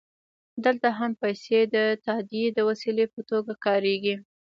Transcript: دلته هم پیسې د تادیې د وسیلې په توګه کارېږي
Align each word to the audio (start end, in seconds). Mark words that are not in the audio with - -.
دلته 0.65 0.87
هم 0.97 1.11
پیسې 1.21 1.59
د 1.75 1.75
تادیې 2.05 2.45
د 2.53 2.59
وسیلې 2.69 3.05
په 3.13 3.21
توګه 3.29 3.53
کارېږي 3.65 4.15